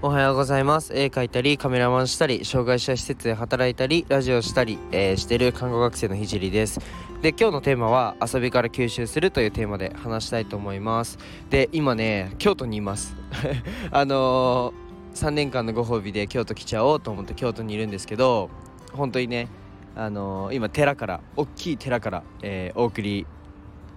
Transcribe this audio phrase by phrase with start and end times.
[0.00, 0.94] おはようございます。
[0.94, 6.78] 絵描いたり、カメラマンしたり、障害者施設で働いたり、ラジオしたり、えー、してる看護学生のひじりです。
[7.20, 11.18] で、今日のテーマは遊びから吸収するというテーマで話したいと思います。
[11.50, 13.16] で、今ね、京都にいます。
[13.90, 18.50] あのー、3年間のご褒美で京都来ちゃおうと思って京都にいるんですけど、
[18.92, 19.48] 本当にね、
[19.96, 23.26] あのー、今寺から、大きい寺から、えお送り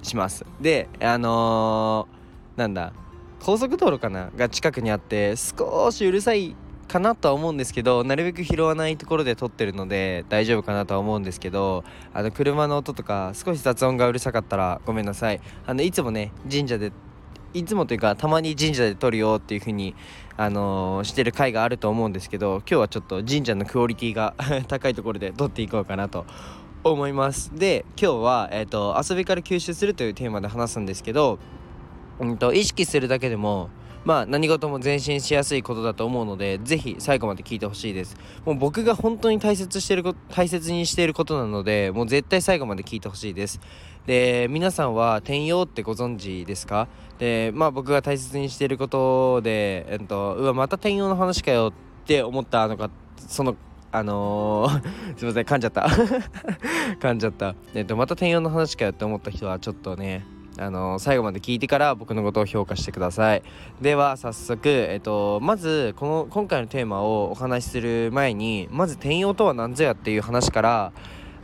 [0.01, 0.47] します。
[0.59, 2.07] で、あの
[2.55, 2.91] なんだ、
[3.43, 6.55] 高速道路かなが近くにあって少しうるさい
[6.87, 11.83] かなとは思うんですけどなるべく拾わないところで撮ってるので大丈夫かなとは思うんですけど
[12.13, 15.41] あの車の音とか少し雑音がうるさかったらごめんなさい。
[15.65, 16.91] あのいつもね神社で
[17.55, 19.95] いつもというかたまに神社で撮るよっていう風に
[20.37, 24.35] あのー、してる回があると思うんですけど今日はちょっと神社のクオリティが
[24.69, 26.25] 高いところで撮っていこうかなと
[26.83, 27.51] 思います。
[27.55, 31.39] で今日は、えーと遊びから吸収するというテーマで話すんですけど
[32.19, 33.69] うんと、意識するだけでも
[34.03, 38.17] まあ何事も前進しやすいことだと思うので是非最後まで聞いてほしいです。
[38.45, 43.59] もう僕が本当に大切してるこ大切にしていることなのでもう絶対最後まで聞いてほしいです。
[44.07, 46.87] で皆さんは転用ってご存知ですか？
[47.19, 53.55] でまあ僕が大切にしていることでえっとうわまた転用の話かよって思ったのかその
[53.91, 54.81] あのー、
[55.19, 55.81] すいません噛んじゃった。
[56.99, 57.53] 噛んじゃった。
[57.75, 60.25] えっとまた転用の話かよって思った人はちょっとね
[60.57, 63.43] あの最後まで聞いてから僕のことを評価してください。
[63.81, 70.91] では早速、えっと、まずこの今回のテーマをお話しする前にまず転用とは何ぞやっていう話から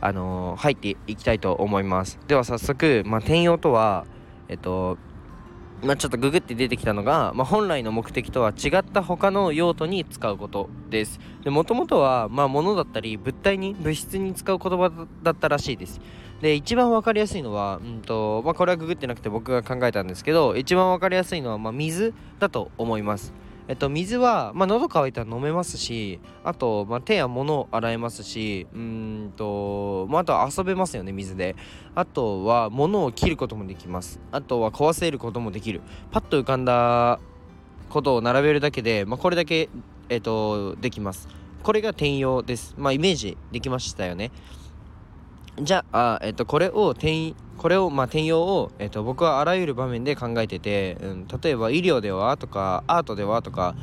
[0.00, 2.18] あの入っていきたいと思います。
[2.28, 4.04] では早速、まあ、転用とは
[4.48, 4.98] えっと
[5.82, 11.20] まあ、ちょっとググって出てきたのが、まあ、本来の目的とは違った他の用途に使うことです。
[11.46, 14.90] もともとは、まあ、物だったり物体に物質に使う言葉
[15.22, 16.00] だったらしいです。
[16.40, 23.32] で一番分かりやすいのは、うんとまあ、これはググってなくて僕が考えたんですけど一番分かりやすいのは、まあ、水だと思います。
[23.68, 31.54] えっと、水は、まあ、喉乾いたら飲めますしあと、まあ、手や物を洗えますしうんと、まあ、あとは遊べますよね水で。
[31.94, 34.20] あとは物を切ることもできます。
[34.32, 35.82] あとは壊せることもできる。
[36.10, 37.20] パッと浮かんだ
[37.90, 39.68] ことを並べるだけで、まあ、これだけ、
[40.08, 41.28] えっと、できます。
[41.62, 42.74] これが転用です。
[42.78, 44.30] まあイメージできましたよね。
[45.60, 53.74] じゃあ、えっと、これを転これを、まあ、転用を、えっと、僕はあらゆる場面で考えてて、うん、例えば医療ではとかアートではとか、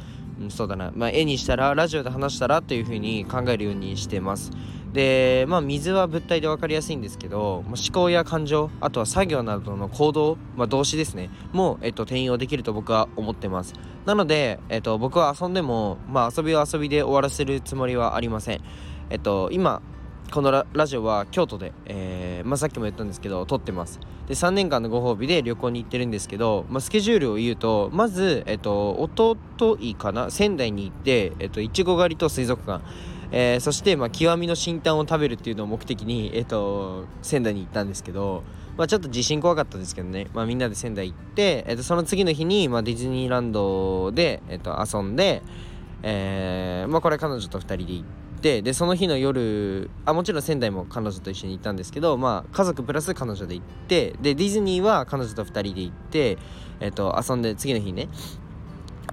[0.41, 4.51] うん、そうだな、まあ、絵にしたらラジオで話したらっていう風に考えるようにしてます。
[4.93, 11.29] でまあ水は物体で分かりやすいんですけど、ま、思考や感情あとは作業などの行動、まあ、動詞ですね。
[11.51, 13.73] も、えっと、転用できると僕は思ってます。
[14.05, 18.61] なので、えっと、僕は遊んでも、まあ、遊びは遊びで終わらせるつもりはありません。
[19.09, 19.81] えっと今
[20.35, 24.01] このラジオは京都で、えーまあ、さっきも言ったんですけど撮ってます。
[24.27, 32.83] で3年間のご褒美で旅行に行ってるんですけど、まあ、スケジュールを言うとまず、えっと、おとといかな仙台に行ってえっといちご狩りと水族館。
[33.31, 38.43] えー、そして、まあ、極みの新タンを食べるっていうのを目的に、えーと、仙台に行ったんですけど、
[38.77, 45.41] まあ、ちょっと地震怖かったですけどね、まあ、みんなで仙台行って、えーと、その次の日に、まあ、ディズニーランドで、えーと、遊んで、
[46.03, 56.37] えーまあ、これ彼女と2人で行っってでその日の夜あもちろん仙台も彼女と一緒に行ったんですけど、まあ、家族プラス彼女で行ってでディズニーは彼女と2人で行って、
[56.79, 58.09] えっと、遊んで次の日ね。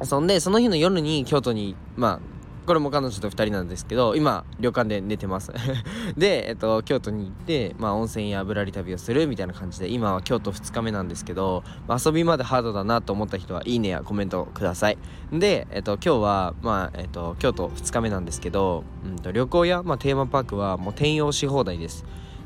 [0.03, 2.32] 遊んでその日の夜に京都にまあ
[2.67, 5.53] これも彼女と2人なんですけど今旅館で寝てます。
[6.17, 14.99] で、えっと、京都に行って、まあ、温泉やぶらり旅をするみたいな感じで今は京都2日目なんですけど、まあ、遊びまでハードだなと思った人はいいねやコメントください。
[15.33, 22.05] で、えっと、今日は、まあえっと、京都2日目なんですけど、うんと、旅行や、まあ、テーマパークはもう転用し放題です。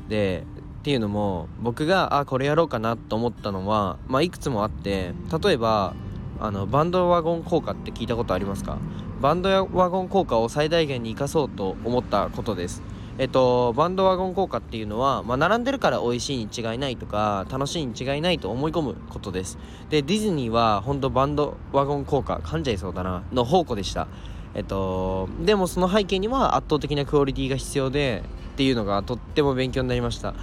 [0.09, 0.45] で
[0.79, 5.13] っていうのも僕があこれやろうかなと思ったのは、まあ、いくつもあって
[5.43, 5.93] 例えば
[6.39, 8.77] あのバンドワゴン効果って聞いたことありますか？
[9.21, 12.83] バンドワゴン効果を最大限に生かそうと思ったことです。
[13.19, 19.57] えっと、バンドワゴン効果っていうのは、まあ、並んでるから美味しいに違いないとか楽しいに違いないと思い込むことです。
[19.89, 24.07] でディズニーは本当バンドワゴン効果噛んじゃいそうだなの宝庫でした。
[24.53, 28.23] えっとでもその背景には圧倒的なクオリティが必要で
[28.53, 30.35] っていうのがとっても勉強になりました。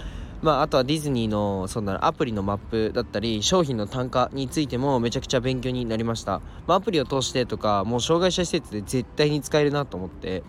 [0.45, 10.43] まあ、あとはディズニーのそんなアプリのマップだったり商品の単価についてもめちゃくちゃ勉強になりました、まあ、アプリを通してとかもう障害者施設で絶対に使えるなと思って。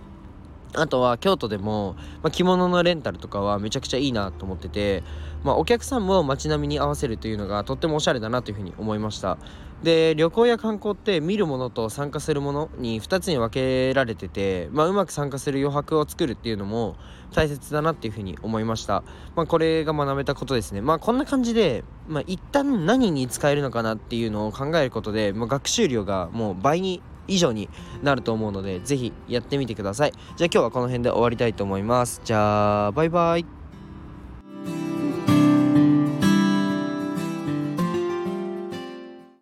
[0.78, 5.04] あとは京都でも、まあ、着物のレンタルとかはめちゃくちゃいいなと思ってて、
[5.42, 9.38] まあ、お客さんも街並みに合わせるというのがとってもおしゃれだなというふうに思いました。
[9.86, 16.96] で旅行や観光って見るものと参加するものに2つに分けられてて、まあ、うまく参加する余白を作るっていうのも
[17.32, 19.04] 大切だなっていうふうに思いました、
[19.36, 20.82] まあ、これが学べたことですね。
[20.82, 27.70] まあこんな感じで、まあ、一旦何に使えるのかなっていうのを考えることで、まあ、学習量がもう倍に以上に
[28.02, 30.12] なると思うので是非やってみてください。
[30.12, 32.22] じゃあ今日はこの辺で終わりたいと思います。
[32.24, 33.65] じゃあバイバイ。